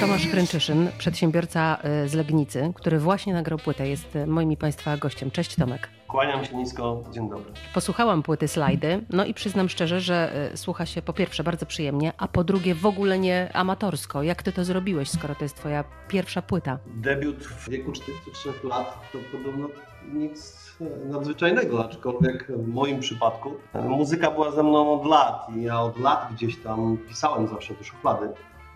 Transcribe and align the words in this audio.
Tomasz 0.00 0.26
Hręczyszyn, 0.26 0.88
przedsiębiorca 0.98 1.78
y, 2.04 2.08
z 2.08 2.14
Legnicy, 2.14 2.72
który 2.74 2.98
właśnie 2.98 3.32
nagrał 3.32 3.58
płytę, 3.58 3.88
jest 3.88 4.16
y, 4.16 4.26
moim 4.26 4.52
i 4.52 4.56
Państwa 4.56 4.96
gościem. 4.96 5.30
Cześć 5.30 5.54
Tomek. 5.54 5.88
Kłaniam 6.08 6.44
się 6.44 6.56
nisko, 6.56 7.04
dzień 7.12 7.30
dobry. 7.30 7.52
Posłuchałam 7.74 8.22
płyty 8.22 8.48
slajdy, 8.48 9.04
no 9.10 9.24
i 9.24 9.34
przyznam 9.34 9.68
szczerze, 9.68 10.00
że 10.00 10.50
y, 10.52 10.56
słucha 10.56 10.86
się 10.86 11.02
po 11.02 11.12
pierwsze 11.12 11.44
bardzo 11.44 11.66
przyjemnie, 11.66 12.12
a 12.18 12.28
po 12.28 12.44
drugie 12.44 12.74
w 12.74 12.86
ogóle 12.86 13.18
nie 13.18 13.50
amatorsko. 13.54 14.22
Jak 14.22 14.42
ty 14.42 14.52
to 14.52 14.64
zrobiłeś, 14.64 15.10
skoro 15.10 15.34
to 15.34 15.44
jest 15.44 15.56
twoja 15.56 15.84
pierwsza 16.08 16.42
płyta? 16.42 16.78
Debiut 16.86 17.44
w 17.44 17.68
wieku 17.68 17.92
43 17.92 18.48
lat 18.68 19.10
to 19.12 19.18
podobno 19.32 19.68
nic 20.12 20.64
nadzwyczajnego, 21.04 21.84
aczkolwiek 21.84 22.46
w 22.48 22.68
moim 22.68 23.00
przypadku 23.00 23.52
muzyka 23.74 24.30
była 24.30 24.50
ze 24.50 24.62
mną 24.62 25.00
od 25.00 25.06
lat 25.06 25.46
i 25.56 25.62
ja 25.62 25.80
od 25.80 25.98
lat 26.00 26.28
gdzieś 26.34 26.62
tam 26.62 26.98
pisałem 27.08 27.48
zawsze 27.48 27.74
do 27.74 27.84
szuflady 27.84 28.28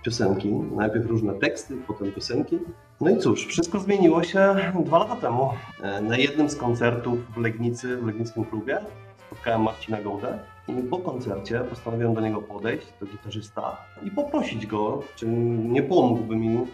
piosenki. 0.05 0.53
Najpierw 0.53 1.07
różne 1.07 1.35
teksty, 1.35 1.75
potem 1.87 2.13
piosenki. 2.13 2.59
No 3.01 3.11
i 3.11 3.19
cóż, 3.19 3.47
wszystko 3.47 3.79
zmieniło 3.79 4.23
się 4.23 4.55
dwa 4.85 4.99
lata 4.99 5.17
temu. 5.17 5.51
E, 5.83 6.01
na 6.01 6.17
jednym 6.17 6.51
z 6.51 6.57
koncertów 6.57 7.35
w 7.35 7.37
Legnicy, 7.37 7.97
w 7.97 8.07
Legnickim 8.07 8.45
klubie 8.45 8.79
spotkałem 9.27 9.63
Marcina 9.63 10.03
Gołdę 10.03 10.39
i 10.69 10.83
po 10.83 10.99
koncercie 10.99 11.61
postanowiłem 11.61 12.15
do 12.15 12.21
niego 12.21 12.43
podejść, 12.43 12.87
do 13.01 13.07
gitarzysta 13.07 13.77
i 14.03 14.11
poprosić 14.11 14.67
go, 14.67 15.03
czy 15.17 15.27
nie 15.59 15.83
pomógłby 15.83 16.37
mi 16.37 16.67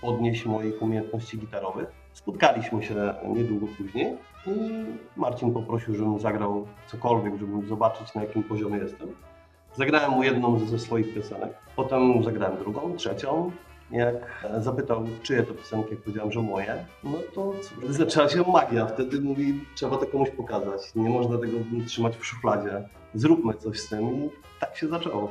podnieść 0.00 0.46
moich 0.46 0.82
umiejętności 0.82 1.38
gitarowych. 1.38 1.88
Spotkaliśmy 2.12 2.82
się 2.82 3.14
niedługo 3.26 3.66
później 3.78 4.16
i 4.46 4.84
Marcin 5.16 5.52
poprosił, 5.52 5.94
żebym 5.94 6.20
zagrał 6.20 6.66
cokolwiek, 6.86 7.36
żeby 7.36 7.66
zobaczyć 7.68 8.14
na 8.14 8.22
jakim 8.22 8.42
poziomie 8.42 8.78
jestem. 8.78 9.08
Zagrałem 9.76 10.10
mu 10.10 10.22
jedną 10.22 10.58
ze 10.58 10.78
swoich 10.78 11.14
piosenek, 11.14 11.52
potem 11.76 12.24
zagrałem 12.24 12.58
drugą, 12.58 12.96
trzecią. 12.96 13.50
Jak 13.90 14.46
zapytał, 14.58 15.04
czyje 15.22 15.42
to 15.42 15.54
piosenki, 15.54 15.90
jak 15.90 16.00
powiedziałem, 16.00 16.32
że 16.32 16.42
moje, 16.42 16.84
no 17.04 17.18
to 17.34 17.52
zaczęła 17.88 18.28
się 18.28 18.42
magia. 18.52 18.86
Wtedy 18.86 19.20
mówi, 19.20 19.60
trzeba 19.74 19.96
to 19.96 20.06
komuś 20.06 20.30
pokazać. 20.30 20.94
Nie 20.94 21.10
można 21.10 21.38
tego 21.38 21.58
trzymać 21.86 22.16
w 22.16 22.26
szufladzie. 22.26 22.88
Zróbmy 23.14 23.54
coś 23.54 23.80
z 23.80 23.88
tym 23.88 24.24
i 24.24 24.30
tak 24.60 24.76
się 24.76 24.88
zaczęło. 24.88 25.28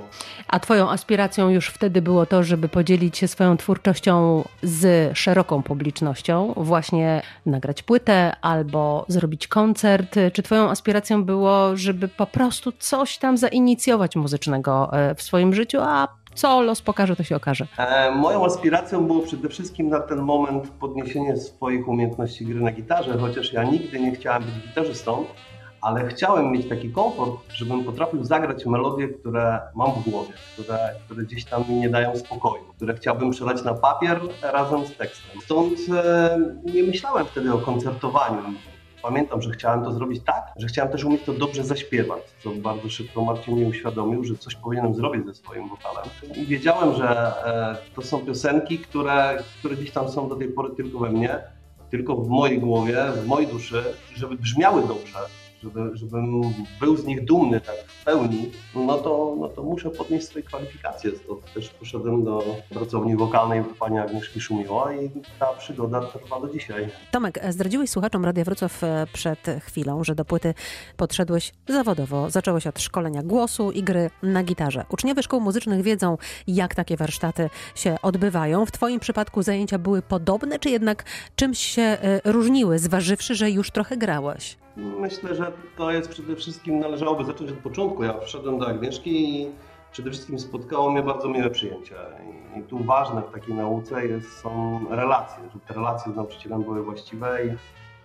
A 0.47 0.59
Twoją 0.59 0.89
aspiracją 0.89 1.49
już 1.49 1.67
wtedy 1.67 2.01
było 2.01 2.25
to, 2.25 2.43
żeby 2.43 2.69
podzielić 2.69 3.17
się 3.17 3.27
swoją 3.27 3.57
twórczością 3.57 4.43
z 4.63 5.17
szeroką 5.17 5.63
publicznością, 5.63 6.53
właśnie 6.57 7.21
nagrać 7.45 7.83
płytę 7.83 8.35
albo 8.41 9.05
zrobić 9.07 9.47
koncert. 9.47 10.15
Czy 10.33 10.43
Twoją 10.43 10.69
aspiracją 10.69 11.25
było, 11.25 11.77
żeby 11.77 12.07
po 12.07 12.25
prostu 12.25 12.71
coś 12.71 13.17
tam 13.17 13.37
zainicjować 13.37 14.15
muzycznego 14.15 14.89
e, 14.93 15.15
w 15.15 15.21
swoim 15.21 15.53
życiu, 15.53 15.77
a 15.81 16.07
co 16.35 16.61
los 16.61 16.81
pokaże, 16.81 17.15
to 17.15 17.23
się 17.23 17.35
okaże. 17.35 17.67
E, 17.77 18.11
moją 18.11 18.45
aspiracją 18.45 19.07
było 19.07 19.19
przede 19.19 19.49
wszystkim 19.49 19.89
na 19.89 19.99
ten 19.99 20.21
moment 20.21 20.69
podniesienie 20.69 21.37
swoich 21.37 21.87
umiejętności 21.87 22.45
gry 22.45 22.59
na 22.59 22.71
gitarze, 22.71 23.17
chociaż 23.17 23.53
ja 23.53 23.63
nigdy 23.63 23.99
nie 23.99 24.11
chciałem 24.11 24.43
być 24.43 24.53
gitarzystą 24.67 25.25
ale 25.83 26.07
chciałem 26.07 26.51
mieć 26.51 26.69
taki 26.69 26.91
komfort, 26.91 27.53
żebym 27.53 27.83
potrafił 27.83 28.23
zagrać 28.23 28.65
melodie, 28.65 29.07
które 29.07 29.59
mam 29.75 29.91
w 29.91 30.09
głowie, 30.09 30.33
które, 30.53 30.89
które 31.05 31.23
gdzieś 31.23 31.45
tam 31.45 31.63
mi 31.69 31.75
nie 31.75 31.89
dają 31.89 32.15
spokoju, 32.15 32.63
które 32.75 32.93
chciałbym 32.93 33.31
przelać 33.31 33.63
na 33.63 33.73
papier 33.73 34.19
razem 34.41 34.85
z 34.85 34.97
tekstem. 34.97 35.41
Stąd 35.41 35.73
e, 36.03 36.39
nie 36.73 36.83
myślałem 36.83 37.25
wtedy 37.25 37.53
o 37.53 37.57
koncertowaniu. 37.57 38.43
Pamiętam, 39.03 39.41
że 39.41 39.51
chciałem 39.51 39.83
to 39.83 39.91
zrobić 39.91 40.23
tak, 40.25 40.53
że 40.55 40.67
chciałem 40.67 40.91
też 40.91 41.03
umieć 41.03 41.23
to 41.23 41.33
dobrze 41.33 41.63
zaśpiewać, 41.63 42.21
co 42.43 42.51
bardzo 42.51 42.89
szybko 42.89 43.25
Marcin 43.25 43.55
mi 43.55 43.65
uświadomił, 43.65 44.23
że 44.23 44.35
coś 44.35 44.55
powinienem 44.55 44.95
zrobić 44.95 45.25
ze 45.25 45.33
swoim 45.33 45.69
wokalem. 45.69 46.03
I 46.35 46.45
wiedziałem, 46.45 46.95
że 46.95 47.33
e, 47.45 47.95
to 47.95 48.01
są 48.01 48.25
piosenki, 48.25 48.79
które, 48.79 49.43
które 49.59 49.75
gdzieś 49.75 49.91
tam 49.91 50.09
są 50.09 50.29
do 50.29 50.35
tej 50.35 50.47
pory 50.47 50.75
tylko 50.75 50.99
we 50.99 51.09
mnie, 51.09 51.39
tylko 51.89 52.15
w 52.15 52.29
mojej 52.29 52.59
głowie, 52.59 52.97
w 53.23 53.27
mojej 53.27 53.47
duszy, 53.47 53.83
żeby 54.15 54.35
brzmiały 54.35 54.87
dobrze, 54.87 55.19
żeby, 55.63 55.97
żebym 55.97 56.41
był 56.79 56.97
z 56.97 57.05
nich 57.05 57.25
dumny 57.25 57.61
tak 57.61 57.75
w 57.75 58.05
pełni, 58.05 58.51
no 58.75 58.97
to, 58.97 59.35
no 59.39 59.47
to 59.47 59.63
muszę 59.63 59.89
podnieść 59.89 60.27
swoje 60.27 60.45
kwalifikacje. 60.45 61.11
To 61.11 61.39
też 61.53 61.69
poszedłem 61.69 62.23
do 62.23 62.43
pracowni 62.69 63.15
wokalnej 63.15 63.63
pani 63.79 63.99
Agnieszki 63.99 64.41
Szumiła 64.41 64.93
i 64.93 65.09
ta 65.39 65.45
przygoda 65.45 66.01
trwa 66.01 66.39
do 66.41 66.49
dzisiaj. 66.49 66.89
Tomek, 67.11 67.39
zdradziłeś 67.49 67.89
słuchaczom 67.89 68.25
Radia 68.25 68.43
Wrocław 68.43 68.83
e, 68.83 69.07
przed 69.13 69.39
chwilą, 69.59 70.03
że 70.03 70.15
do 70.15 70.25
płyty 70.25 70.53
podszedłeś 70.97 71.51
zawodowo. 71.69 72.29
Zacząłeś 72.29 72.67
od 72.67 72.79
szkolenia 72.79 73.23
głosu 73.23 73.71
i 73.71 73.83
gry 73.83 74.09
na 74.23 74.43
gitarze. 74.43 74.85
Uczniowie 74.89 75.23
szkół 75.23 75.39
muzycznych 75.39 75.81
wiedzą, 75.81 76.17
jak 76.47 76.75
takie 76.75 76.97
warsztaty 76.97 77.49
się 77.75 77.95
odbywają. 78.01 78.65
W 78.65 78.71
Twoim 78.71 78.99
przypadku 78.99 79.43
zajęcia 79.43 79.79
były 79.79 80.01
podobne, 80.01 80.59
czy 80.59 80.69
jednak 80.69 81.03
czymś 81.35 81.59
się 81.59 81.81
e, 81.81 82.21
różniły, 82.31 82.79
zważywszy, 82.79 83.35
że 83.35 83.51
już 83.51 83.71
trochę 83.71 83.97
grałeś? 83.97 84.62
Myślę, 84.77 85.35
że 85.35 85.51
to 85.77 85.91
jest 85.91 86.09
przede 86.09 86.35
wszystkim, 86.35 86.79
należałoby 86.79 87.25
zacząć 87.25 87.51
od 87.51 87.57
początku. 87.57 88.03
Ja 88.03 88.19
wszedłem 88.19 88.59
do 88.59 88.67
Agnieszki 88.67 89.41
i 89.41 89.51
przede 89.91 90.09
wszystkim 90.09 90.39
spotkało 90.39 90.91
mnie 90.91 91.03
bardzo 91.03 91.29
miłe 91.29 91.49
przyjęcie. 91.49 91.95
I 92.59 92.61
tu 92.63 92.83
ważne 92.83 93.21
w 93.21 93.31
takiej 93.31 93.55
nauce 93.55 94.07
jest, 94.07 94.37
są 94.37 94.79
relacje, 94.89 95.43
żeby 95.53 95.65
te 95.65 95.73
relacje 95.73 96.11
z 96.11 96.15
nauczycielem 96.15 96.63
były 96.63 96.83
właściwe 96.83 97.45
i 97.45 97.49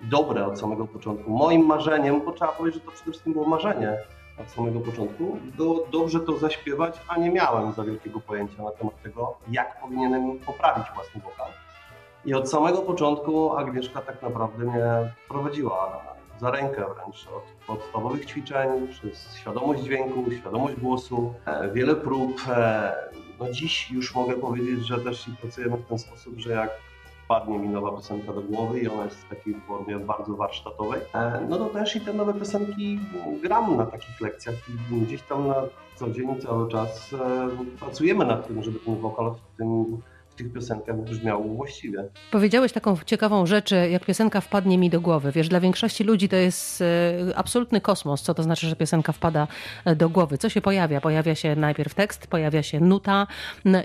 dobre 0.08 0.46
od 0.46 0.58
samego 0.58 0.86
początku. 0.86 1.30
Moim 1.30 1.66
marzeniem, 1.66 2.24
bo 2.24 2.32
trzeba 2.32 2.52
powiedzieć, 2.52 2.82
że 2.82 2.86
to 2.86 2.92
przede 2.92 3.10
wszystkim 3.10 3.32
było 3.32 3.48
marzenie 3.48 3.98
od 4.40 4.50
samego 4.50 4.80
początku, 4.80 5.38
było 5.56 5.86
dobrze 5.92 6.20
to 6.20 6.38
zaśpiewać, 6.38 7.00
a 7.08 7.18
nie 7.18 7.30
miałem 7.30 7.72
za 7.72 7.84
wielkiego 7.84 8.20
pojęcia 8.20 8.62
na 8.62 8.70
temat 8.70 9.02
tego, 9.02 9.34
jak 9.50 9.80
powinienem 9.80 10.38
poprawić 10.38 10.86
własny 10.94 11.20
wokal. 11.20 11.46
I 12.24 12.34
od 12.34 12.50
samego 12.50 12.78
początku 12.78 13.56
Agnieszka 13.56 14.00
tak 14.00 14.22
naprawdę 14.22 14.64
mnie 14.64 15.12
prowadziła 15.28 16.02
za 16.40 16.50
rękę 16.50 16.84
wręcz 16.94 17.26
od 17.28 17.42
podstawowych 17.66 18.26
ćwiczeń, 18.26 18.88
przez 18.88 19.36
świadomość 19.36 19.82
dźwięku, 19.82 20.24
świadomość 20.40 20.76
głosu, 20.76 21.34
e, 21.46 21.72
wiele 21.72 21.96
prób. 21.96 22.40
E, 22.48 22.92
no 23.40 23.52
dziś 23.52 23.90
już 23.90 24.14
mogę 24.14 24.34
powiedzieć, 24.34 24.86
że 24.86 24.98
też 24.98 25.30
pracujemy 25.40 25.76
w 25.76 25.86
ten 25.86 25.98
sposób, 25.98 26.38
że 26.38 26.52
jak 26.52 26.70
wpadnie 27.24 27.58
mi 27.58 27.68
nowa 27.68 27.90
piosenka 27.90 28.32
do 28.32 28.40
głowy 28.40 28.80
i 28.80 28.88
ona 28.88 29.04
jest 29.04 29.16
w 29.16 29.28
takiej 29.28 29.54
formie 29.54 29.98
bardzo 29.98 30.36
warsztatowej, 30.36 31.00
e, 31.14 31.46
no 31.48 31.58
to 31.58 31.64
też 31.64 31.96
i 31.96 32.00
te 32.00 32.12
nowe 32.12 32.34
piosenki 32.34 33.00
gram 33.42 33.76
na 33.76 33.86
takich 33.86 34.20
lekcjach 34.20 34.54
i 34.68 35.00
gdzieś 35.00 35.22
tam 35.22 35.48
na 35.48 35.54
co 35.94 36.10
dzień, 36.10 36.40
cały 36.40 36.70
czas 36.70 37.14
pracujemy 37.80 38.24
nad 38.24 38.48
tym, 38.48 38.62
żeby 38.62 38.78
ten 38.78 38.96
wokal 38.96 39.34
w 39.34 39.56
tym 39.56 40.00
tych 40.38 40.52
piosenkach 40.52 40.96
brzmiało 40.96 41.44
właściwie. 41.44 42.04
Powiedziałeś 42.30 42.72
taką 42.72 42.96
ciekawą 43.06 43.46
rzecz, 43.46 43.70
jak 43.90 44.04
piosenka 44.04 44.40
wpadnie 44.40 44.78
mi 44.78 44.90
do 44.90 45.00
głowy. 45.00 45.32
Wiesz, 45.32 45.48
dla 45.48 45.60
większości 45.60 46.04
ludzi 46.04 46.28
to 46.28 46.36
jest 46.36 46.80
e, 46.80 46.84
absolutny 47.36 47.80
kosmos, 47.80 48.22
co 48.22 48.34
to 48.34 48.42
znaczy, 48.42 48.68
że 48.68 48.76
piosenka 48.76 49.12
wpada 49.12 49.48
e, 49.84 49.96
do 49.96 50.08
głowy. 50.08 50.38
Co 50.38 50.48
się 50.48 50.60
pojawia? 50.60 51.00
Pojawia 51.00 51.34
się 51.34 51.56
najpierw 51.56 51.94
tekst, 51.94 52.26
pojawia 52.26 52.62
się 52.62 52.80
nuta. 52.80 53.26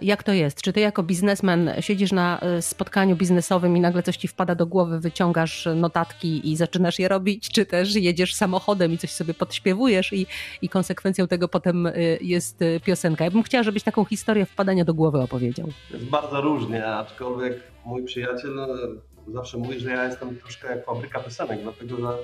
Jak 0.02 0.24
to 0.24 0.34
jest? 0.34 0.62
Czy 0.62 0.74
ty 0.74 0.80
jako 0.80 1.04
biznesmen 1.04 1.72
siedzisz 1.80 2.12
na 2.12 2.40
e, 2.40 2.62
spotkaniu 2.62 3.16
biznesowym 3.16 3.78
i 3.78 3.80
nagle 3.80 4.04
coś 4.04 4.18
ci 4.18 4.28
wpada 4.28 4.56
do 4.56 4.66
głowy, 4.66 5.00
wyciągasz 5.00 5.68
notatki 5.76 6.52
i 6.52 6.56
zaczynasz 6.58 7.00
je 7.00 7.08
robić, 7.08 7.50
czy 7.50 7.66
też 7.66 7.96
jedziesz 7.96 8.34
samochodem 8.34 8.94
i 8.94 8.98
coś 8.98 9.12
sobie 9.12 9.34
podśpiewujesz 9.34 10.14
i, 10.14 10.28
i 10.62 10.70
konsekwencją 10.70 11.28
tego 11.28 11.48
potem 11.48 11.90
jest 12.22 12.60
piosenka? 12.86 13.24
Ja 13.24 13.32
bym 13.32 13.44
chciała, 13.44 13.64
żebyś 13.64 13.84
taką 13.84 14.06
historię 14.06 14.46
wpadania 14.46 14.86
do 14.86 14.94
głowy 14.94 15.22
opowiedział. 15.22 15.68
Jest 15.94 16.06
bardzo 16.06 16.43
różnie, 16.44 16.86
aczkolwiek 16.86 17.64
mój 17.86 18.04
przyjaciel 18.04 18.68
zawsze 19.28 19.58
mówi, 19.58 19.80
że 19.80 19.90
ja 19.92 20.06
jestem 20.06 20.38
troszkę 20.38 20.76
jak 20.76 20.86
fabryka 20.86 21.20
piosenek, 21.20 21.62
dlatego 21.62 21.98
że 21.98 22.18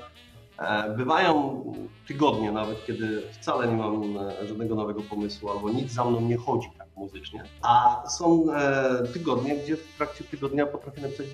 e, 0.59 0.95
bywają 0.97 1.63
tygodnie 2.07 2.51
nawet, 2.51 2.85
kiedy 2.85 3.21
wcale 3.31 3.67
nie 3.67 3.75
mam 3.75 4.17
e, 4.17 4.47
żadnego 4.47 4.75
nowego 4.75 5.01
pomysłu 5.01 5.49
albo 5.49 5.69
nic 5.69 5.91
za 5.91 6.05
mną 6.05 6.21
nie 6.21 6.37
chodzi 6.37 6.67
tak 6.77 6.87
muzycznie, 6.95 7.43
a 7.61 8.03
są 8.09 8.53
e, 8.53 9.07
tygodnie, 9.13 9.57
gdzie 9.57 9.77
w 9.77 9.97
trakcie 9.97 10.23
tygodnia 10.23 10.65
potrafię 10.65 11.01
napisać 11.01 11.27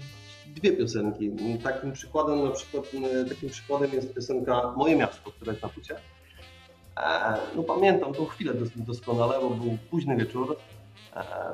dwie 0.48 0.72
piosenki. 0.72 1.32
Takim 1.64 1.92
przykładem, 1.92 2.44
na 2.44 2.52
przykład, 2.52 2.86
takim 3.30 3.50
przykładem 3.50 3.92
jest 3.92 4.14
piosenka 4.14 4.74
Moje 4.78 4.96
Miasto, 4.96 5.32
która 5.32 5.52
jest 5.52 5.64
na 5.64 5.70
płycie. 5.70 5.96
No 7.56 7.64
pamiętam 7.64 8.14
tą 8.14 8.26
chwilę 8.26 8.54
doskonale, 8.76 9.40
bo 9.42 9.50
był 9.50 9.78
późny 9.90 10.18
wieczór, 10.18 10.58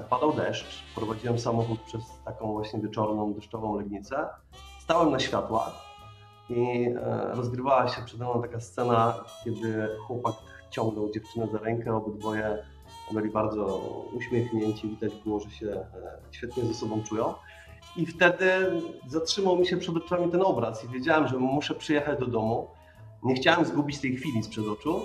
padał 0.10 0.34
deszcz, 0.34 0.84
prowadziłem 0.96 1.40
samochód 1.40 1.80
przez 1.80 2.04
taką 2.26 2.52
właśnie 2.52 2.80
wieczorną, 2.80 3.34
deszczową 3.34 3.76
Legnicę. 3.76 4.28
Stałem 4.80 5.12
na 5.12 5.20
światłach 5.20 5.92
i 6.50 6.88
e, 6.88 7.36
rozgrywała 7.36 7.88
się 7.88 8.02
przede 8.06 8.26
mną 8.26 8.42
taka 8.42 8.60
scena, 8.60 9.24
kiedy 9.44 9.88
chłopak 10.08 10.36
ciągnął 10.72 11.12
dziewczynę 11.12 11.48
za 11.48 11.58
rękę, 11.58 11.96
obydwoje 11.96 12.58
byli 13.12 13.30
bardzo 13.30 13.78
uśmiechnięci, 14.14 14.90
widać 14.90 15.16
było, 15.16 15.40
że 15.40 15.52
się 15.52 15.68
e, 15.68 15.86
świetnie 16.32 16.66
ze 16.66 16.74
sobą 16.74 17.04
czują. 17.04 17.34
I 17.98 18.06
wtedy 18.06 18.52
zatrzymał 19.08 19.58
mi 19.58 19.68
się 19.68 19.78
przed 19.78 19.98
oczami 19.98 20.32
ten 20.32 20.42
obraz 20.42 20.84
i 20.84 20.88
wiedziałem, 20.88 21.28
że 21.28 21.38
muszę 21.38 21.76
przyjechać 21.76 22.20
do 22.20 22.28
domu. 22.28 22.68
Nie 23.24 23.36
chciałem 23.36 23.66
zgubić 23.66 24.00
tej 24.00 24.16
chwili 24.16 24.44
sprzed 24.44 24.68
oczu, 24.68 25.02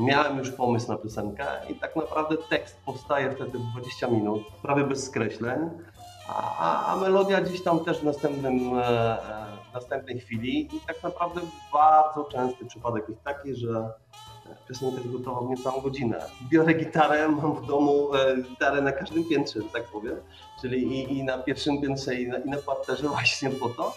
miałem 0.00 0.38
już 0.38 0.50
pomysł 0.50 0.88
na 0.88 0.98
piosenkę 0.98 1.46
i 1.68 1.74
tak 1.74 1.96
naprawdę 1.96 2.36
tekst 2.50 2.76
powstaje 2.86 3.30
wtedy 3.30 3.58
w 3.58 3.72
20 3.72 4.06
minut, 4.06 4.42
prawie 4.62 4.84
bez 4.84 5.06
skreśleń, 5.06 5.70
a, 6.28 6.86
a 6.86 6.96
melodia 6.96 7.40
gdzieś 7.40 7.62
tam 7.62 7.84
też 7.84 7.98
w, 7.98 8.04
następnym, 8.04 8.78
e, 8.78 8.82
e, 8.82 9.46
w 9.70 9.74
następnej 9.74 10.20
chwili 10.20 10.76
i 10.76 10.80
tak 10.86 11.02
naprawdę 11.02 11.40
bardzo 11.72 12.24
częsty 12.24 12.66
przypadek 12.66 13.08
jest 13.08 13.22
taki, 13.22 13.54
że 13.54 13.92
piosenka 14.68 14.96
jest 14.96 15.12
gotowa 15.12 15.40
w 15.40 15.50
niecałą 15.50 15.80
godzinę. 15.80 16.20
Biorę 16.50 16.74
gitarę, 16.74 17.28
mam 17.28 17.54
w 17.54 17.66
domu 17.66 18.08
gitarę 18.50 18.82
na 18.82 18.92
każdym 18.92 19.24
piętrze, 19.24 19.60
tak 19.72 19.84
powiem, 19.84 20.16
czyli 20.60 20.82
i, 20.82 21.18
i 21.18 21.24
na 21.24 21.38
pierwszym 21.38 21.80
piętrze 21.80 22.14
i 22.14 22.28
na, 22.28 22.38
i 22.38 22.48
na 22.48 22.56
parterze 22.56 23.08
właśnie 23.08 23.50
po 23.50 23.68
to, 23.68 23.94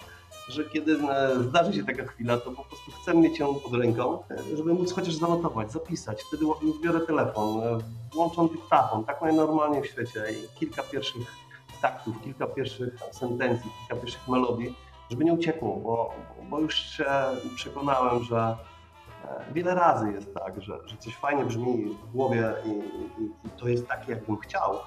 że 0.48 0.64
kiedy 0.64 0.92
e, 0.92 1.42
zdarzy 1.42 1.72
się 1.72 1.84
taka 1.84 2.04
chwila, 2.04 2.36
to 2.36 2.50
po 2.50 2.64
prostu 2.64 2.90
chcę 2.92 3.14
mieć 3.14 3.38
ją 3.38 3.54
pod 3.54 3.74
ręką, 3.74 4.18
e, 4.30 4.56
żeby 4.56 4.74
móc 4.74 4.92
chociaż 4.92 5.14
zanotować, 5.14 5.72
zapisać. 5.72 6.22
Wtedy 6.22 6.44
biorę 6.82 7.00
telefon, 7.00 7.60
e, 7.60 7.78
włączam 8.14 8.48
dyktafon, 8.48 9.04
tak 9.04 9.22
najnormalniej 9.22 9.82
w 9.82 9.86
świecie 9.86 10.24
i 10.32 10.58
kilka 10.58 10.82
pierwszych 10.82 11.34
taktów, 11.82 12.22
kilka 12.24 12.46
pierwszych 12.46 12.98
sentencji, 13.12 13.70
kilka 13.78 14.02
pierwszych 14.02 14.28
melodii, 14.28 14.74
żeby 15.10 15.24
nie 15.24 15.32
uciekło, 15.32 15.76
bo, 15.76 16.14
bo 16.50 16.60
już 16.60 16.74
się 16.74 17.06
przekonałem, 17.56 18.22
że 18.24 18.56
wiele 19.52 19.74
razy 19.74 20.12
jest 20.12 20.34
tak, 20.34 20.62
że, 20.62 20.78
że 20.86 20.96
coś 20.96 21.16
fajnie 21.16 21.44
brzmi 21.44 21.84
w 21.84 22.12
głowie 22.12 22.54
i, 22.64 22.68
i, 23.22 23.24
i 23.46 23.50
to 23.50 23.68
jest 23.68 23.88
takie, 23.88 24.12
jakbym 24.12 24.36
chciał, 24.36 24.78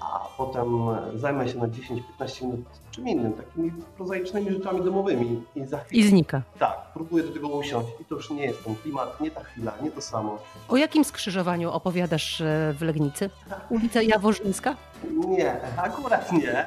a 0.00 0.28
potem 0.36 0.78
zajmę 1.14 1.48
się 1.48 1.58
na 1.58 1.66
10-15 1.66 2.42
minut 2.42 2.64
czym 2.96 3.08
innym, 3.08 3.32
takimi 3.32 3.72
prozaicznymi 3.96 4.52
rzeczami 4.52 4.84
domowymi 4.84 5.42
i 5.56 5.64
za 5.66 5.78
chwilę... 5.78 6.02
I 6.02 6.08
znika. 6.08 6.42
Tak, 6.58 6.76
próbuję 6.94 7.24
do 7.24 7.32
tego 7.32 7.48
usiąść 7.48 7.88
i 8.00 8.04
to 8.04 8.14
już 8.14 8.30
nie 8.30 8.44
jest 8.44 8.64
ten 8.64 8.74
klimat, 8.76 9.20
nie 9.20 9.30
ta 9.30 9.44
chwila, 9.44 9.72
nie 9.82 9.90
to 9.90 10.00
samo. 10.00 10.38
O 10.68 10.76
jakim 10.76 11.04
skrzyżowaniu 11.04 11.70
opowiadasz 11.70 12.40
e, 12.40 12.74
w 12.78 12.82
Legnicy? 12.82 13.30
Ulica 13.70 14.02
Jaworzyńska? 14.02 14.76
Nie, 15.28 15.56
akurat 15.76 16.32
nie. 16.32 16.66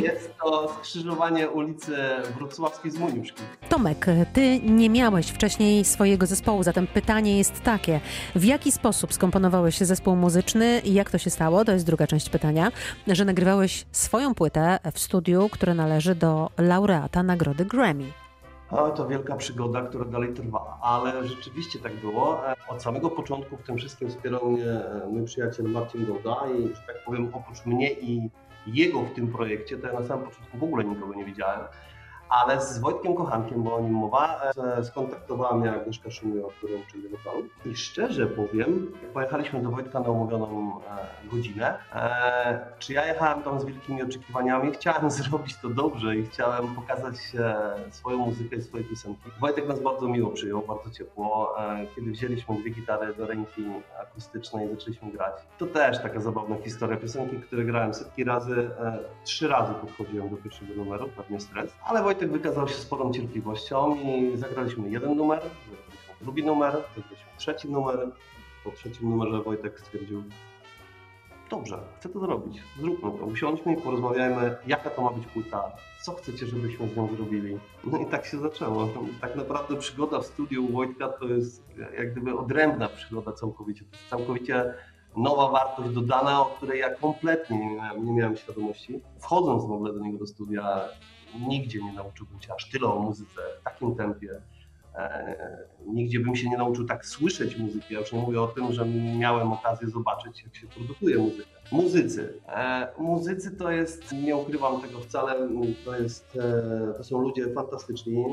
Jest 0.00 0.34
to 0.42 0.74
skrzyżowanie 0.80 1.50
ulicy 1.50 1.96
Wrocławskiej 2.38 2.90
z 2.90 2.98
Muniuszki. 2.98 3.42
Tomek, 3.68 4.06
ty 4.32 4.60
nie 4.60 4.90
miałeś 4.90 5.26
wcześniej 5.28 5.84
swojego 5.84 6.26
zespołu, 6.26 6.62
zatem 6.62 6.86
pytanie 6.86 7.38
jest 7.38 7.62
takie. 7.62 8.00
W 8.34 8.44
jaki 8.44 8.72
sposób 8.72 9.14
skomponowałeś 9.14 9.78
zespół 9.78 10.16
muzyczny 10.16 10.80
i 10.84 10.94
jak 10.94 11.10
to 11.10 11.18
się 11.18 11.30
stało? 11.30 11.64
To 11.64 11.72
jest 11.72 11.86
druga 11.86 12.06
część 12.06 12.28
pytania, 12.28 12.72
że 13.06 13.24
nagrywałeś 13.24 13.86
swoją 13.92 14.34
płytę 14.34 14.78
w 14.92 14.98
studiu, 14.98 15.48
które 15.62 15.74
należy 15.74 16.14
do 16.14 16.50
laureata 16.58 17.22
nagrody 17.22 17.64
Grammy. 17.64 18.12
To 18.96 19.08
wielka 19.08 19.36
przygoda, 19.36 19.82
która 19.82 20.04
dalej 20.04 20.34
trwa, 20.34 20.78
ale 20.82 21.28
rzeczywiście 21.28 21.78
tak 21.78 21.96
było. 21.96 22.42
Od 22.68 22.82
samego 22.82 23.10
początku 23.10 23.56
w 23.56 23.62
tym 23.62 23.76
wszystkim 23.76 24.08
wspierał 24.08 24.50
mnie 24.50 24.64
e, 24.64 25.08
mój 25.12 25.24
przyjaciel 25.24 25.66
Marcin 25.66 26.06
Goda 26.06 26.36
i, 26.58 26.62
że 26.68 26.82
tak 26.86 27.04
powiem, 27.04 27.28
oprócz 27.32 27.66
mnie 27.66 27.92
i 27.92 28.30
jego 28.66 29.02
w 29.02 29.14
tym 29.14 29.32
projekcie, 29.32 29.78
to 29.78 29.86
ja 29.86 30.00
na 30.00 30.06
samym 30.06 30.24
początku 30.24 30.58
w 30.58 30.62
ogóle 30.62 30.84
nikogo 30.84 31.14
nie 31.14 31.24
widziałem 31.24 31.60
ale 32.32 32.60
z 32.60 32.78
Wojtkiem 32.78 33.14
Kochankiem, 33.14 33.62
bo 33.62 33.76
o 33.76 33.80
nim 33.80 33.92
mowa, 33.92 34.40
e, 34.78 34.84
skontaktowała 34.84 35.54
mnie 35.54 35.72
Agnieszka 35.72 36.10
Szumiła, 36.10 36.50
którą 36.58 36.72
uczymy 36.88 37.08
wokalu. 37.08 37.42
I 37.64 37.76
szczerze 37.76 38.26
powiem, 38.26 38.92
pojechaliśmy 39.14 39.62
do 39.62 39.70
Wojtka 39.70 40.00
na 40.00 40.10
umówioną 40.10 40.80
e, 40.80 41.28
godzinę. 41.28 41.78
E, 41.94 42.60
czy 42.78 42.92
ja 42.92 43.06
jechałem 43.06 43.42
tam 43.42 43.60
z 43.60 43.64
wielkimi 43.64 44.02
oczekiwaniami? 44.02 44.72
Chciałem 44.72 45.10
zrobić 45.20 45.56
to 45.56 45.68
dobrze 45.68 46.16
i 46.16 46.26
chciałem 46.26 46.74
pokazać 46.74 47.14
swoją 47.90 48.18
muzykę 48.18 48.56
i 48.56 48.62
swoje 48.62 48.84
piosenki. 48.84 49.30
Wojtek 49.40 49.68
nas 49.68 49.80
bardzo 49.80 50.08
miło 50.08 50.30
przyjął, 50.30 50.62
bardzo 50.62 50.90
ciepło. 50.90 51.54
Kiedy 51.94 52.10
wzięliśmy 52.10 52.56
dwie 52.56 52.70
gitary 52.70 53.14
do 53.14 53.26
ręki 53.26 53.64
akustycznej 54.02 54.66
i 54.66 54.70
zaczęliśmy 54.70 55.12
grać. 55.12 55.34
To 55.58 55.66
też 55.66 56.02
taka 56.02 56.20
zabawna 56.20 56.56
historia. 56.64 56.96
Piosenki, 56.96 57.36
które 57.36 57.64
grałem 57.64 57.94
setki 57.94 58.24
razy, 58.24 58.70
trzy 59.24 59.48
razy 59.48 59.74
podchodziłem 59.74 60.28
do 60.28 60.36
pierwszego 60.36 60.74
numeru, 60.74 61.08
pewnie 61.16 61.40
stres, 61.40 61.72
ale 61.84 62.02
Wojtek 62.02 62.21
Wojtek 62.22 62.42
wykazał 62.42 62.68
się 62.68 62.74
sporą 62.74 63.12
cierpliwością 63.12 63.94
i 63.94 64.36
zagraliśmy 64.36 64.90
jeden 64.90 65.16
numer, 65.16 65.38
zagraliśmy 65.38 66.14
drugi 66.20 66.44
numer, 66.44 66.72
zagraliśmy 66.72 67.30
trzeci 67.38 67.70
numer. 67.70 68.08
Po 68.64 68.70
trzecim 68.70 69.10
numerze 69.10 69.42
Wojtek 69.42 69.80
stwierdził, 69.80 70.22
dobrze, 71.50 71.78
chcę 71.98 72.08
to 72.08 72.20
zrobić, 72.20 72.62
zróbmy 72.80 73.18
to, 73.18 73.26
usiądźmy 73.26 73.72
i 73.72 73.76
porozmawiajmy, 73.76 74.56
jaka 74.66 74.90
to 74.90 75.02
ma 75.02 75.10
być 75.10 75.26
płyta, 75.26 75.72
co 76.02 76.12
chcecie, 76.14 76.46
żebyśmy 76.46 76.88
z 76.88 76.96
nią 76.96 77.08
zrobili. 77.16 77.58
No 77.84 77.98
i 77.98 78.06
tak 78.06 78.26
się 78.26 78.38
zaczęło. 78.38 78.88
Tak 79.20 79.36
naprawdę 79.36 79.76
przygoda 79.76 80.20
w 80.20 80.26
studiu 80.26 80.68
Wojtka 80.68 81.08
to 81.08 81.24
jest 81.24 81.62
jak 81.98 82.12
gdyby 82.12 82.38
odrębna 82.38 82.88
przygoda 82.88 83.32
całkowicie. 83.32 83.84
To 83.84 83.96
jest 83.96 84.08
całkowicie 84.10 84.74
nowa 85.16 85.48
wartość 85.48 85.90
dodana, 85.94 86.40
o 86.40 86.44
której 86.44 86.80
ja 86.80 86.94
kompletnie 86.94 87.58
nie 87.58 87.70
miałem, 87.74 88.06
nie 88.06 88.12
miałem 88.12 88.36
świadomości. 88.36 89.00
Wchodząc 89.18 89.64
w 89.64 89.72
ogóle 89.72 89.92
do 89.92 89.98
niego 89.98 90.18
do 90.18 90.26
studia, 90.26 90.88
nigdzie 91.48 91.82
nie 91.82 91.92
nauczyłbym 91.92 92.40
się 92.40 92.54
aż 92.54 92.70
tyle 92.70 92.86
o 92.88 92.98
muzyce 92.98 93.40
w 93.60 93.64
takim 93.64 93.96
tempie. 93.96 94.42
E, 94.94 95.36
nigdzie 95.86 96.20
bym 96.20 96.36
się 96.36 96.50
nie 96.50 96.56
nauczył 96.56 96.86
tak 96.86 97.06
słyszeć 97.06 97.56
muzyki. 97.56 97.94
Ja 97.94 98.00
już 98.00 98.12
nie 98.12 98.20
mówię 98.20 98.40
o 98.40 98.46
tym, 98.46 98.72
że 98.72 98.86
miałem 99.18 99.52
okazję 99.52 99.88
zobaczyć, 99.88 100.44
jak 100.44 100.56
się 100.56 100.66
produkuje 100.66 101.18
muzykę. 101.18 101.50
Muzycy. 101.72 102.40
E, 102.48 102.88
muzycy 102.98 103.56
to 103.56 103.70
jest, 103.70 104.12
nie 104.12 104.36
ukrywam 104.36 104.80
tego 104.80 105.00
wcale, 105.00 105.48
to, 105.84 105.96
jest, 105.96 106.38
e, 106.40 106.94
to 106.96 107.04
są 107.04 107.20
ludzie 107.20 107.54
fantastyczni. 107.54 108.24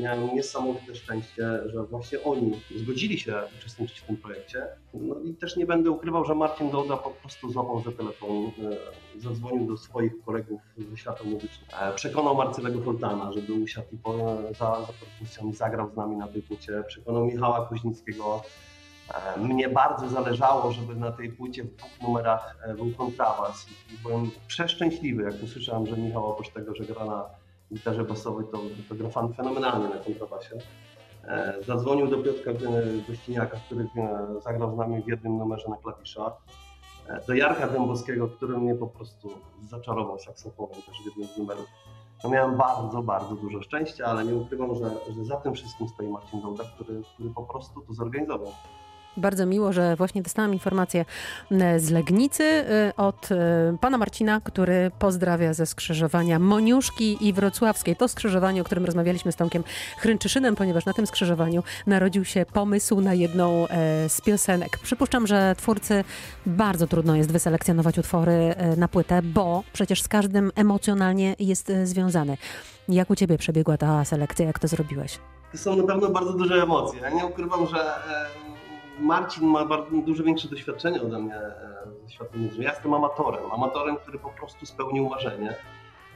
Miałem 0.00 0.34
niesamowite 0.34 0.94
szczęście, 0.94 1.42
że 1.66 1.84
właśnie 1.84 2.22
oni 2.22 2.60
zgodzili 2.76 3.18
się 3.18 3.34
uczestniczyć 3.58 4.00
w 4.00 4.06
tym 4.06 4.16
projekcie. 4.16 4.66
No 4.94 5.20
i 5.20 5.34
też 5.34 5.56
nie 5.56 5.66
będę 5.66 5.90
ukrywał, 5.90 6.24
że 6.24 6.34
Marcin 6.34 6.70
Dołda 6.70 6.96
po 6.96 7.10
prostu 7.10 7.50
złapał 7.50 7.82
za 7.82 7.92
telefon, 7.92 8.50
zadzwonił 9.18 9.66
do 9.66 9.76
swoich 9.76 10.12
kolegów 10.24 10.60
ze 10.90 10.96
świata 10.96 11.24
muzycznego. 11.24 11.94
Przekonał 11.94 12.36
Marcelego 12.36 12.80
Fontana, 12.80 13.32
żeby 13.32 13.52
usiadł 13.52 13.88
i 13.92 13.98
za, 14.54 14.80
za 14.80 14.92
perkusją 15.00 15.52
zagrał 15.52 15.90
z 15.90 15.96
nami 15.96 16.01
na 16.06 16.28
tej 16.28 16.42
płycie. 16.42 16.82
Przekonał 16.86 17.24
Michała 17.24 17.66
Kuźnickiego, 17.66 18.42
E, 19.08 19.38
mnie 19.38 19.68
bardzo 19.68 20.08
zależało, 20.08 20.72
żeby 20.72 20.96
na 20.96 21.12
tej 21.12 21.32
płycie 21.32 21.64
w 21.64 21.76
dwóch 21.76 22.02
numerach 22.02 22.56
e, 22.62 22.74
był 22.74 22.92
kontrawas. 22.92 23.66
I 23.92 24.02
byłem 24.02 24.30
przeszczęśliwy, 24.46 25.22
jak 25.22 25.42
usłyszałem, 25.42 25.86
że 25.86 25.96
Michał 25.96 26.26
oprócz 26.26 26.48
tego, 26.48 26.74
że 26.74 26.84
gra 26.84 27.04
na 27.04 27.24
gitarze 27.72 28.04
basowej, 28.04 28.46
to, 28.52 28.58
to 28.88 28.94
gra 28.94 29.08
fan 29.08 29.32
fenomenalnie 29.34 29.88
na 29.88 29.96
kontrabasie. 29.96 30.58
E, 31.24 31.54
zadzwonił 31.66 32.06
do 32.06 32.18
Piotrka 32.18 32.50
Gościniaka, 33.08 33.56
który 33.66 33.86
zagrał 34.44 34.74
z 34.74 34.76
nami 34.78 35.02
w 35.02 35.08
jednym 35.08 35.38
numerze 35.38 35.68
na 35.68 35.76
klawiszach. 35.76 36.32
Do 37.26 37.34
Jarka 37.34 37.68
Dębowskiego, 37.68 38.28
który 38.28 38.58
mnie 38.58 38.74
po 38.74 38.86
prostu 38.86 39.30
zaczarował 39.68 40.18
saksofonem 40.18 40.82
też 40.82 41.02
w 41.02 41.06
jednym 41.06 41.28
z 41.28 41.38
numerów. 41.38 41.66
No 42.24 42.30
miałem 42.30 42.56
bardzo, 42.56 43.02
bardzo 43.02 43.36
dużo 43.36 43.62
szczęścia, 43.62 44.04
ale 44.04 44.24
nie 44.24 44.34
ukrywam, 44.34 44.74
że, 44.74 44.90
że 45.08 45.24
za 45.24 45.36
tym 45.36 45.54
wszystkim 45.54 45.88
stoi 45.88 46.08
Marcin 46.08 46.40
Dołda, 46.40 46.64
który, 46.64 47.02
który 47.14 47.30
po 47.30 47.42
prostu 47.42 47.80
to 47.80 47.94
zorganizował. 47.94 48.52
Bardzo 49.16 49.46
miło, 49.46 49.72
że 49.72 49.96
właśnie 49.96 50.22
dostałam 50.22 50.52
informację 50.52 51.04
e, 51.50 51.80
z 51.80 51.90
Legnicy 51.90 52.44
e, 52.44 52.92
od 52.96 53.32
e, 53.32 53.76
pana 53.80 53.98
Marcina, 53.98 54.40
który 54.44 54.90
pozdrawia 54.98 55.54
ze 55.54 55.66
skrzyżowania 55.66 56.38
Moniuszki 56.38 57.28
i 57.28 57.32
Wrocławskiej. 57.32 57.96
To 57.96 58.08
skrzyżowanie, 58.08 58.60
o 58.60 58.64
którym 58.64 58.84
rozmawialiśmy 58.84 59.32
z 59.32 59.36
Tomkiem 59.36 59.64
Chrynczyszynem, 59.98 60.56
ponieważ 60.56 60.86
na 60.86 60.92
tym 60.92 61.06
skrzyżowaniu 61.06 61.62
narodził 61.86 62.24
się 62.24 62.46
pomysł 62.52 63.00
na 63.00 63.14
jedną 63.14 63.66
z 64.08 64.20
piosenek. 64.20 64.78
Przypuszczam, 64.82 65.26
że 65.26 65.54
twórcy 65.58 66.04
bardzo 66.46 66.86
trudno 66.86 67.16
jest 67.16 67.32
wyselekcjonować 67.32 67.98
utwory 67.98 68.54
na 68.76 68.88
płytę, 68.88 69.22
bo 69.22 69.62
przecież 69.72 70.02
z 70.02 70.08
każdym 70.08 70.52
emocjonalnie 70.54 71.36
jest 71.38 71.72
związany. 71.84 72.36
Jak 72.88 73.10
u 73.10 73.16
ciebie 73.16 73.38
przebiegła 73.38 73.76
ta 73.76 74.04
selekcja? 74.04 74.46
Jak 74.46 74.58
to 74.58 74.68
zrobiłeś? 74.68 75.18
To 75.52 75.58
są 75.58 75.76
na 75.76 75.84
pewno 75.86 76.08
bardzo 76.08 76.32
duże 76.32 76.54
emocje. 76.54 77.00
Ja 77.00 77.10
nie 77.10 77.26
ukrywam, 77.26 77.66
że 77.66 77.76
Marcin 79.02 79.46
ma 79.46 79.64
bardzo, 79.64 79.96
dużo 80.06 80.24
większe 80.24 80.48
doświadczenie 80.48 81.02
ode 81.02 81.18
mnie 81.18 81.36
e, 81.36 81.62
ze 82.02 82.12
światem 82.12 82.40
muzycznym. 82.40 82.62
Ja 82.62 82.70
jestem 82.70 82.94
amatorem, 82.94 83.52
amatorem, 83.52 83.96
który 83.96 84.18
po 84.18 84.30
prostu 84.30 84.66
spełnił 84.66 85.08
marzenie. 85.08 85.54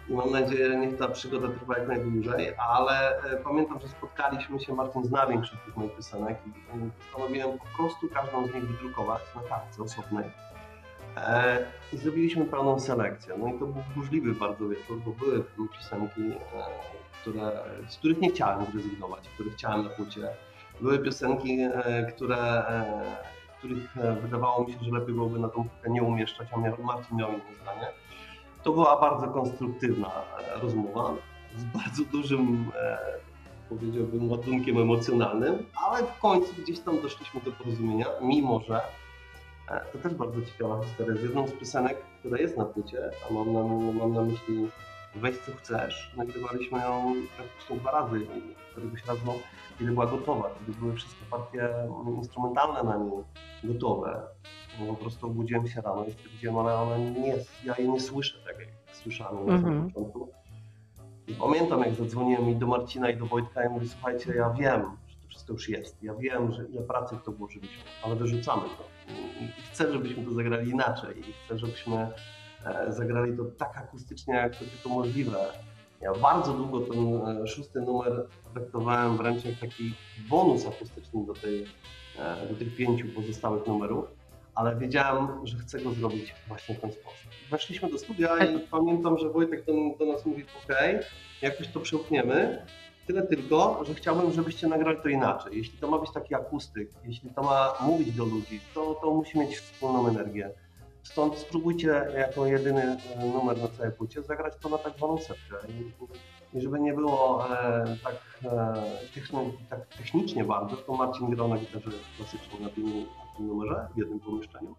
I 0.08 0.14
mam 0.14 0.30
nadzieję, 0.30 0.76
niech 0.76 0.98
ta 0.98 1.08
przygoda 1.08 1.48
trwa 1.48 1.78
jak 1.78 1.88
najdłużej, 1.88 2.54
ale 2.58 3.22
e, 3.22 3.36
pamiętam, 3.36 3.80
że 3.80 3.88
spotkaliśmy 3.88 4.60
się, 4.60 4.74
Marcin 4.74 5.04
zna 5.04 5.26
większość 5.26 5.62
tych 5.64 5.76
moich 5.76 5.96
piosenek 5.96 6.38
i 6.46 6.50
postanowiłem 7.00 7.58
po 7.58 7.64
prostu 7.76 8.08
każdą 8.08 8.46
z 8.46 8.54
nich 8.54 8.66
wydrukować 8.66 9.22
na 9.34 9.42
kartce 9.42 9.82
osobnej. 9.82 10.24
E, 11.16 11.66
I 11.92 11.96
zrobiliśmy 11.96 12.44
pełną 12.44 12.80
selekcję. 12.80 13.34
No 13.38 13.48
i 13.48 13.52
to 13.52 13.66
był 13.66 13.82
burzliwy 13.96 14.32
bardzo 14.32 14.68
wieczór, 14.68 15.00
bo 15.04 15.10
były 15.10 15.44
piosenki, 15.72 16.22
które, 17.20 17.52
z 17.88 17.96
których 17.96 18.20
nie 18.20 18.30
chciałem 18.30 18.66
zrezygnować, 18.72 19.28
które 19.28 19.50
chciałem 19.50 19.84
na 19.84 19.90
płycie 19.90 20.28
były 20.80 20.98
piosenki, 20.98 21.60
e, 21.60 22.12
które, 22.12 22.36
e, 22.36 23.16
których 23.58 23.96
e, 23.96 24.12
wydawało 24.12 24.64
mi 24.64 24.72
się, 24.72 24.78
że 24.82 24.90
lepiej 24.90 25.14
byłoby 25.14 25.38
na 25.38 25.48
tą 25.48 25.68
płytę 25.68 25.90
nie 25.90 26.02
umieszczać, 26.02 26.48
a 26.52 26.82
Marcin 26.82 27.16
miał 27.16 27.28
inne 27.28 27.54
zdanie. 27.62 27.86
To 28.62 28.72
była 28.72 29.00
bardzo 29.00 29.28
konstruktywna 29.28 30.10
rozmowa 30.62 31.14
z 31.56 31.64
bardzo 31.64 32.04
dużym 32.12 32.70
powiedziałbym, 33.68 34.30
ładunkiem 34.30 34.78
emocjonalnym, 34.78 35.66
ale 35.86 36.06
w 36.06 36.18
końcu 36.18 36.54
gdzieś 36.62 36.78
tam 36.78 37.02
doszliśmy 37.02 37.40
do 37.40 37.52
porozumienia, 37.52 38.06
mimo 38.22 38.60
że 38.60 38.80
to 39.92 39.98
też 39.98 40.14
bardzo 40.14 40.42
ciekawa 40.42 40.84
historia 40.84 41.14
z 41.16 41.22
jedną 41.22 41.48
z 41.48 41.52
piosenek, 41.52 41.96
która 42.20 42.38
jest 42.38 42.56
na 42.56 42.64
płycie, 42.64 43.10
a 43.30 43.32
mam 43.34 43.52
na, 43.52 43.62
mam 43.92 44.14
na 44.14 44.22
myśli 44.22 44.68
Weź 45.16 45.38
co 45.38 45.52
chcesz. 45.52 46.12
Nagrywaliśmy 46.16 46.78
ją 46.78 47.14
praktycznie 47.36 47.76
dwa 47.76 47.90
razy, 47.90 48.26
któregoś 48.70 49.06
razu, 49.06 49.20
kiedy 49.78 49.92
była 49.92 50.06
gotowa, 50.06 50.50
kiedy 50.58 50.78
były 50.78 50.94
wszystkie 50.94 51.24
partie 51.30 51.68
instrumentalne 52.16 52.82
na 52.82 52.96
niej 52.96 53.24
gotowe. 53.64 54.22
No, 54.80 54.86
po 54.86 54.94
prostu 54.94 55.26
obudziłem 55.26 55.68
się 55.68 55.80
rano 55.80 56.04
i 56.04 56.12
stwierdziłem, 56.12 56.58
ale 56.58 56.74
ona 56.74 56.98
nie 56.98 57.26
jest, 57.26 57.50
ja 57.64 57.74
jej 57.78 57.88
nie 57.88 58.00
słyszę 58.00 58.38
tak, 58.46 58.58
jak 58.58 58.68
słyszałem 58.92 59.48
mm 59.48 59.60
-hmm. 59.60 59.62
na 59.62 59.68
mhm. 59.68 59.90
początku. 59.90 60.28
I 61.28 61.34
pamiętam, 61.34 61.80
jak 61.80 61.94
zadzwoniłem 61.94 62.50
i 62.50 62.56
do 62.56 62.66
Marcina 62.66 63.10
i 63.10 63.16
do 63.16 63.26
Wojtka 63.26 63.64
i 63.64 63.68
mówię, 63.68 63.88
słuchajcie, 63.88 64.34
ja 64.34 64.50
wiem, 64.50 64.80
że 65.08 65.16
to 65.16 65.28
wszystko 65.28 65.52
już 65.52 65.68
jest. 65.68 66.02
Ja 66.02 66.14
wiem, 66.14 66.52
że 66.52 66.64
ile 66.64 66.82
pracy 66.82 67.16
w 67.16 67.22
to 67.22 67.32
włożyliśmy, 67.32 67.84
ale 68.04 68.16
wyrzucamy 68.16 68.62
to. 68.62 69.12
I 69.40 69.62
chcę, 69.70 69.92
żebyśmy 69.92 70.24
to 70.24 70.32
zagrali 70.32 70.70
inaczej. 70.70 71.20
I 71.20 71.32
chcę, 71.44 71.58
żebyśmy 71.58 72.08
zagrali 72.88 73.36
to 73.36 73.44
tak 73.44 73.76
akustycznie, 73.76 74.34
jak 74.34 74.56
to 74.56 74.64
tylko 74.64 74.88
możliwe. 74.88 75.38
Ja 76.00 76.14
bardzo 76.14 76.52
długo 76.52 76.80
ten 76.80 77.14
e, 77.42 77.46
szósty 77.46 77.80
numer 77.80 78.26
traktowałem 78.54 79.16
wręcz 79.16 79.44
jak 79.44 79.58
taki 79.60 79.94
bonus 80.28 80.66
akustyczny 80.66 81.26
do, 81.26 81.34
tej, 81.34 81.66
e, 82.18 82.46
do 82.48 82.54
tych 82.54 82.76
pięciu 82.76 83.06
pozostałych 83.14 83.66
numerów 83.66 84.06
ale 84.56 84.76
wiedziałem, 84.76 85.46
że 85.46 85.58
chcę 85.58 85.80
go 85.80 85.92
zrobić 85.92 86.34
właśnie 86.48 86.74
w 86.74 86.80
ten 86.80 86.92
sposób. 86.92 87.30
Weszliśmy 87.50 87.90
do 87.90 87.98
studia 87.98 88.44
i 88.44 88.58
pamiętam, 88.58 89.18
że 89.18 89.30
Wojtek 89.30 89.64
do, 89.64 89.72
do 89.98 90.12
nas 90.12 90.26
mówi, 90.26 90.42
ok, 90.42 90.76
jakoś 91.42 91.68
to 91.68 91.80
przełkniemy, 91.80 92.66
tyle 93.06 93.22
tylko, 93.22 93.84
że 93.84 93.94
chciałbym, 93.94 94.32
żebyście 94.32 94.66
nagrali 94.66 94.98
to 95.02 95.08
inaczej. 95.08 95.58
Jeśli 95.58 95.78
to 95.78 95.90
ma 95.90 95.98
być 95.98 96.12
taki 96.12 96.34
akustyk, 96.34 96.90
jeśli 97.04 97.30
to 97.30 97.42
ma 97.42 97.74
mówić 97.80 98.12
do 98.12 98.24
ludzi, 98.24 98.60
to, 98.74 98.94
to 98.94 99.14
musi 99.14 99.38
mieć 99.38 99.58
wspólną 99.58 100.08
energię. 100.08 100.50
Stąd 101.10 101.38
spróbujcie 101.38 102.06
jako 102.16 102.46
jedyny 102.46 102.82
e, 102.82 103.26
numer 103.26 103.58
na 103.58 103.68
całej 103.68 103.92
płycie 103.92 104.22
zagrać 104.22 104.54
to 104.60 104.68
na 104.68 104.78
tak 104.78 104.96
zwaną 104.96 105.18
setkę. 105.18 105.56
I, 106.54 106.60
żeby 106.60 106.80
nie 106.80 106.92
było 106.92 107.46
e, 107.50 107.96
tak, 108.04 108.16
e, 108.44 108.74
techni 109.14 109.52
tak 109.70 109.86
technicznie 109.86 110.44
bardzo, 110.44 110.76
to 110.76 110.92
Marcin 110.92 111.30
grał 111.30 111.48
na 111.48 111.58
gitarze 111.58 111.90
klasycznie 112.16 112.60
na 112.60 112.68
tym 112.68 113.06
tym 113.36 113.46
numerze 113.46 113.88
w 113.94 113.98
jednym 113.98 114.20
pomieszczeniu. 114.20 114.74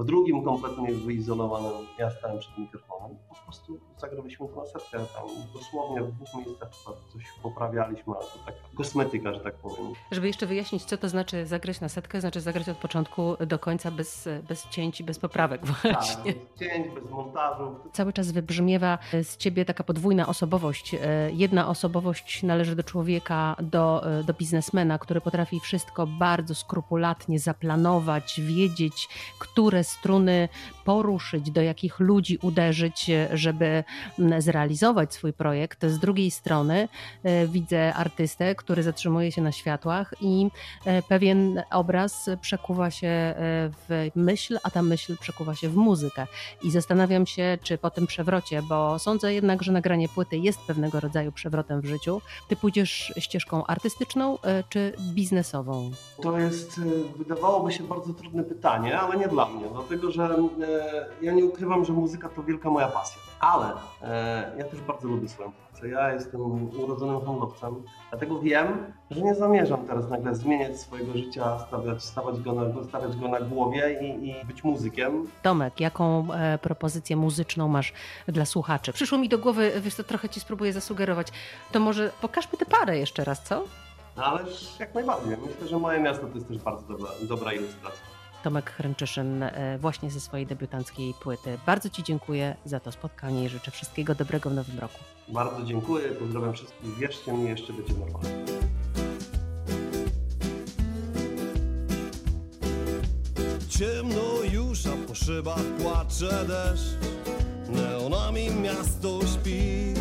W 0.00 0.04
drugim 0.04 0.44
kompletnie 0.44 0.92
wyizolowanym 0.92 1.72
ja 1.98 2.10
stałem 2.10 2.38
przed 2.38 2.58
mikrofonem. 2.58 3.16
Po 3.28 3.34
prostu 3.34 3.80
zagraliśmy 3.98 4.48
koncertę 4.48 4.98
tam 5.14 5.28
dosłownie 5.54 6.02
w 6.02 6.12
dwóch 6.12 6.28
miejscach 6.34 6.70
coś 7.12 7.24
poprawialiśmy, 7.42 8.14
ale 8.14 8.24
to 8.24 8.38
taka 8.46 8.58
kosmetyka, 8.76 9.34
że 9.34 9.40
tak 9.40 9.54
powiem. 9.54 9.92
Żeby 10.12 10.26
jeszcze 10.26 10.46
wyjaśnić, 10.46 10.84
co 10.84 10.96
to 10.96 11.08
znaczy 11.08 11.46
zagrać 11.46 11.80
na 11.80 11.88
setkę, 11.88 12.20
znaczy 12.20 12.40
zagrać 12.40 12.68
od 12.68 12.76
początku 12.76 13.36
do 13.46 13.58
końca 13.58 13.90
bez, 13.90 14.28
bez 14.48 14.68
cięć 14.68 15.00
i 15.00 15.04
bez 15.04 15.18
poprawek 15.18 15.66
właśnie. 15.66 16.34
Tak, 16.34 16.42
bez 16.42 16.58
cięć, 16.58 16.94
bez 16.94 17.10
montażu. 17.10 17.74
Cały 17.92 18.12
czas 18.12 18.32
wybrzmiewa 18.32 18.98
z 19.22 19.36
ciebie 19.36 19.64
taka 19.64 19.84
podwójna 19.84 20.26
osobowość. 20.26 20.94
E, 20.94 20.98
jedna 21.32 21.68
osobowość 21.68 22.42
należy 22.42 22.76
do 22.76 22.82
człowieka, 22.82 23.56
do, 23.62 24.12
e, 24.20 24.24
do 24.24 24.34
biznesmena, 24.34 24.98
który 24.98 25.20
potrafi 25.20 25.60
wszystko 25.60 26.06
bardzo 26.06 26.54
skrupulatnie 26.54 27.38
zaplanować, 27.38 28.40
wiedzieć, 28.40 29.08
które 29.38 29.84
struny 29.90 30.48
poruszyć, 30.84 31.50
do 31.50 31.62
jakich 31.62 32.00
ludzi 32.00 32.38
uderzyć, 32.42 33.10
żeby 33.32 33.84
mm, 34.18 34.42
zrealizować 34.42 35.14
swój 35.14 35.32
projekt. 35.32 35.86
Z 35.86 35.98
drugiej 35.98 36.30
strony 36.30 36.88
e, 37.22 37.46
widzę 37.46 37.94
artystę, 37.94 38.54
który 38.54 38.82
zatrzymuje 38.82 39.32
się 39.32 39.42
na 39.42 39.52
światłach 39.52 40.14
i 40.20 40.50
e, 40.84 41.02
pewien 41.02 41.62
obraz 41.70 42.30
przekuwa 42.40 42.90
się 42.90 43.08
e, 43.08 43.34
w 43.88 44.10
myśl, 44.14 44.58
a 44.62 44.70
ta 44.70 44.82
myśl 44.82 45.16
przekuwa 45.20 45.54
się 45.54 45.68
w 45.68 45.76
muzykę. 45.76 46.26
I 46.62 46.70
zastanawiam 46.70 47.26
się, 47.26 47.58
czy 47.62 47.78
po 47.78 47.90
tym 47.90 48.06
przewrocie, 48.06 48.62
bo 48.62 48.98
sądzę 48.98 49.34
jednak, 49.34 49.62
że 49.62 49.72
nagranie 49.72 50.08
płyty 50.08 50.38
jest 50.38 50.60
pewnego 50.60 51.00
rodzaju 51.00 51.32
przewrotem 51.32 51.80
w 51.80 51.86
życiu, 51.86 52.20
ty 52.48 52.56
pójdziesz 52.56 53.12
ścieżką 53.18 53.66
artystyczną 53.66 54.38
czy 54.68 54.92
biznesową? 55.00 55.90
To 56.22 56.38
jest, 56.38 56.80
wydawałoby 57.16 57.72
się 57.72 57.84
bardzo 57.84 58.14
trudne 58.14 58.44
pytanie, 58.44 58.98
ale 59.00 59.16
nie 59.16 59.28
dla 59.28 59.46
mnie, 59.46 59.68
dlatego 59.72 60.10
że 60.10 60.36
ja 61.22 61.32
nie 61.32 61.44
ukrywam, 61.44 61.84
że 61.84 61.92
muzyka 61.92 62.28
to 62.28 62.42
wielka 62.42 62.70
moja 62.70 62.88
pasja, 62.88 63.22
ale 63.40 63.72
e, 64.02 64.52
ja 64.58 64.64
też 64.64 64.80
bardzo 64.80 65.08
lubię 65.08 65.28
swoją 65.28 65.52
pracę. 65.52 65.88
Ja 65.88 66.12
jestem 66.12 66.40
urodzonym 66.78 67.26
handlowcem, 67.26 67.82
dlatego 68.10 68.40
wiem, 68.40 68.92
że 69.10 69.20
nie 69.20 69.34
zamierzam 69.34 69.86
teraz 69.86 70.08
nagle 70.08 70.34
zmieniać 70.34 70.80
swojego 70.80 71.12
życia, 71.12 71.58
stawiać, 71.58 72.04
stawiać, 72.04 72.40
go, 72.40 72.52
na, 72.52 72.84
stawiać 72.84 73.16
go 73.16 73.28
na 73.28 73.40
głowie 73.40 73.98
i, 74.02 74.28
i 74.28 74.44
być 74.44 74.64
muzykiem. 74.64 75.26
Tomek, 75.42 75.80
jaką 75.80 76.32
e, 76.32 76.58
propozycję 76.58 77.16
muzyczną 77.16 77.68
masz 77.68 77.92
dla 78.28 78.44
słuchaczy? 78.44 78.92
Przyszło 78.92 79.18
mi 79.18 79.28
do 79.28 79.38
głowy, 79.38 79.72
wiesz 79.80 79.94
to 79.94 80.04
trochę 80.04 80.28
Ci 80.28 80.40
spróbuję 80.40 80.72
zasugerować, 80.72 81.28
to 81.72 81.80
może 81.80 82.10
pokażmy 82.20 82.58
tę 82.58 82.66
parę 82.66 82.98
jeszcze 82.98 83.24
raz, 83.24 83.42
co? 83.42 83.64
No, 84.16 84.24
ale 84.24 84.40
jak 84.78 84.94
najbardziej. 84.94 85.36
Myślę, 85.46 85.68
że 85.68 85.78
moje 85.78 86.00
miasto 86.00 86.26
to 86.26 86.34
jest 86.34 86.48
też 86.48 86.58
bardzo 86.58 86.86
dobra, 86.86 87.10
dobra 87.22 87.52
ilustracja. 87.52 88.19
Tomek 88.42 88.70
Hręczyszyn 88.70 89.42
e, 89.42 89.78
właśnie 89.78 90.10
ze 90.10 90.20
swojej 90.20 90.46
debiutanckiej 90.46 91.14
płyty. 91.22 91.58
Bardzo 91.66 91.90
Ci 91.90 92.02
dziękuję 92.02 92.56
za 92.64 92.80
to 92.80 92.92
spotkanie 92.92 93.44
i 93.44 93.48
życzę 93.48 93.70
wszystkiego 93.70 94.14
dobrego 94.14 94.50
w 94.50 94.54
nowym 94.54 94.78
roku. 94.78 94.98
Bardzo 95.28 95.62
dziękuję, 95.62 96.08
pozdrawiam 96.08 96.54
wszystkich. 96.54 96.98
Wierzcie 96.98 97.32
mi, 97.32 97.48
jeszcze 97.48 97.72
będzie 97.72 97.94
normalnie. 97.94 98.30
Ciemno 103.68 104.42
już, 104.52 104.86
a 104.86 105.08
po 105.08 105.14
szybach 105.14 105.62
płacze 105.78 106.44
deszcz 106.46 106.86
Neonami 107.68 108.50
miasto 108.50 109.20
śpi 109.26 109.94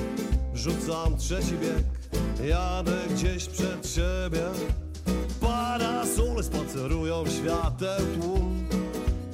Rzucam 0.53 1.17
trzeci 1.17 1.53
bieg 1.53 1.85
Jadę 2.49 2.97
gdzieś 3.13 3.45
przed 3.45 3.87
siebie 3.87 4.41
Parasole 5.41 6.43
spacerują 6.43 7.23
świateł 7.27 8.05
tłum 8.21 8.67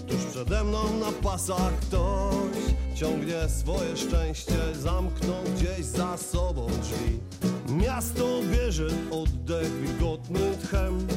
Tuż 0.07 0.25
przede 0.31 0.63
mną 0.63 0.79
na 0.99 1.11
pasach 1.29 1.73
ktoś 1.79 2.75
Ciągnie 2.95 3.49
swoje 3.49 3.97
szczęście, 3.97 4.75
zamknął 4.75 5.43
gdzieś 5.55 5.85
za 5.85 6.17
sobą 6.17 6.67
drzwi. 6.67 7.19
Miasto 7.69 8.25
bierze 8.51 8.87
oddech 9.11 9.81
wilgotny 9.81 10.39
tchem 10.63 11.07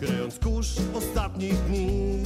Kryjąc 0.00 0.38
kurz 0.38 0.76
ostatnich 0.94 1.54
dni. 1.54 2.22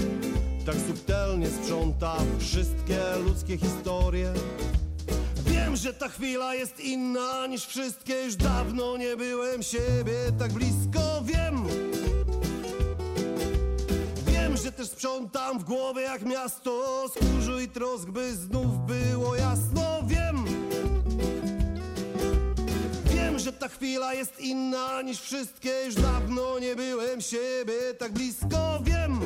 Tak 0.66 0.74
subtelnie 0.86 1.46
sprząta 1.50 2.16
wszystkie 2.38 2.98
ludzkie 3.24 3.58
historie. 3.58 4.32
Wiem, 5.46 5.76
że 5.76 5.92
ta 5.92 6.08
chwila 6.08 6.54
jest 6.54 6.80
inna 6.80 7.46
niż 7.46 7.66
wszystkie 7.66 8.24
Już 8.24 8.36
dawno 8.36 8.96
nie 8.96 9.16
byłem 9.16 9.62
siebie 9.62 10.14
tak 10.38 10.52
blisko 10.52 11.11
Wiem, 11.24 11.66
wiem, 14.26 14.56
że 14.56 14.72
też 14.72 14.86
sprzątam 14.86 15.58
w 15.58 15.64
głowie 15.64 16.02
jak 16.02 16.22
miasto. 16.22 17.04
Z 17.08 17.12
kurzu 17.12 17.60
i 17.60 17.68
trosk, 17.68 18.08
by 18.08 18.36
znów 18.36 18.86
było 18.86 19.36
jasno. 19.36 20.02
Wiem, 20.06 20.44
wiem, 23.04 23.38
że 23.38 23.52
ta 23.52 23.68
chwila 23.68 24.14
jest 24.14 24.40
inna 24.40 25.02
niż 25.02 25.20
wszystkie. 25.20 25.72
Już 25.86 25.94
dawno 25.94 26.58
nie 26.58 26.76
byłem 26.76 27.20
siebie 27.20 27.94
tak 27.98 28.12
blisko. 28.12 28.82
Wiem, 28.84 29.20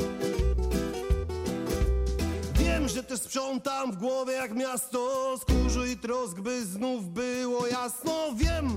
że 2.89 3.03
też 3.03 3.21
sprzątam 3.21 3.93
w 3.93 3.97
głowie 3.97 4.33
jak 4.33 4.55
miasto. 4.55 5.35
Z 5.39 5.45
kurzu 5.45 5.87
i 5.87 5.97
trosk, 5.97 6.41
by 6.41 6.67
znów 6.67 7.09
było 7.09 7.67
jasno. 7.67 8.35
Wiem 8.35 8.77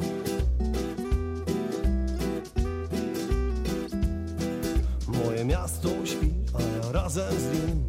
Moje 5.29 5.45
miasto 5.45 5.89
śpi, 6.05 6.31
a 6.53 6.61
ja 6.61 6.91
razem 6.91 7.33
z 7.39 7.53
nim 7.53 7.83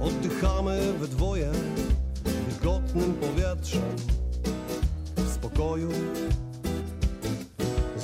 Oddychamy 0.00 0.92
we 0.92 1.08
dwoje 1.08 1.52
Wilgotnym 2.48 3.14
powietrzem 3.14 3.96
W 5.16 5.32
spokoju 5.34 5.90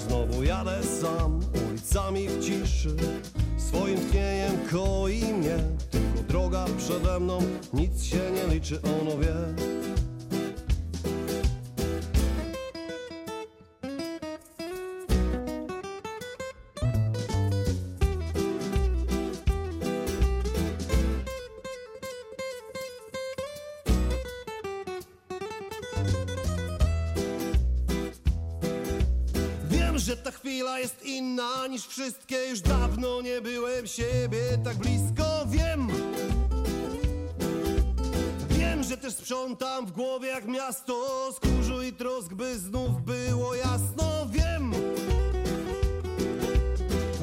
Znowu 0.07 0.43
jadę 0.43 0.83
sam 1.01 1.41
ulicami 1.69 2.29
w 2.29 2.45
ciszy 2.45 2.97
Swoim 3.57 3.99
tchnieniem 4.09 4.53
koi 4.73 5.25
mnie 5.25 5.59
droga 6.29 6.65
przede 6.79 7.21
mną, 7.21 7.39
nic 7.73 8.05
się 8.05 8.21
nie 8.35 8.55
liczy, 8.55 8.81
ono 8.83 9.19
wie. 9.19 9.35
Że 30.05 30.17
ta 30.17 30.31
chwila 30.31 30.79
jest 30.79 31.03
inna 31.03 31.67
niż 31.67 31.87
wszystkie. 31.87 32.49
Już 32.49 32.61
dawno 32.61 33.23
nie 33.23 33.41
byłem 33.41 33.87
siebie 33.87 34.59
tak 34.65 34.77
blisko. 34.77 35.47
Wiem. 35.47 35.89
Wiem, 38.49 38.83
że 38.83 38.97
też 38.97 39.15
sprzątam 39.15 39.87
w 39.87 39.93
głowie 39.93 40.29
jak 40.29 40.47
miasto. 40.47 40.95
Z 41.33 41.85
i 41.89 41.93
trosk, 41.93 42.35
by 42.35 42.59
znów 42.59 43.05
było 43.05 43.55
jasno. 43.55 44.27
Wiem. 44.31 44.73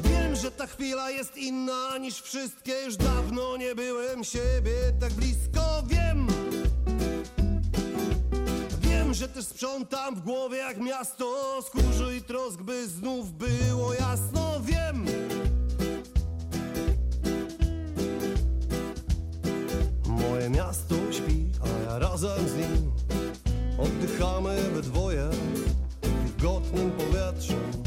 Wiem, 0.04 0.36
że 0.36 0.50
ta 0.50 0.66
chwila 0.66 1.10
jest 1.10 1.36
inna 1.36 1.98
niż 1.98 2.20
wszystkie. 2.20 2.82
Już 2.84 2.96
dawno 2.96 3.56
nie 3.56 3.74
byłem 3.74 4.24
siebie 4.24 4.74
tak 5.00 5.12
blisko. 5.12 5.82
Wiem 5.86 6.31
Że 9.12 9.28
też 9.28 9.44
sprzątam 9.44 10.16
w 10.16 10.20
głowie 10.20 10.58
jak 10.58 10.78
miasto. 10.78 11.62
Z 11.62 11.70
kurzu 11.70 12.12
i 12.12 12.22
trosk, 12.22 12.62
by 12.62 12.88
znów 12.88 13.32
było 13.32 13.94
jasno. 13.94 14.60
Wiem. 14.60 15.06
Moje 20.06 20.50
miasto 20.50 20.94
śpi, 21.10 21.46
a 21.64 21.90
ja 21.90 21.98
razem 21.98 22.48
z 22.48 22.56
nim 22.56 22.92
Oddychamy 23.78 24.56
we 24.74 24.82
dwoje 24.82 25.30
wilgotnym 26.02 26.90
powietrzem 26.90 27.81